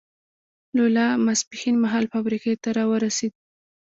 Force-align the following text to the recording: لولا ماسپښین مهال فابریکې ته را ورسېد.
لولا 0.77 1.05
ماسپښین 1.25 1.75
مهال 1.83 2.05
فابریکې 2.11 2.53
ته 2.63 2.69
را 2.77 2.83
ورسېد. 2.89 3.33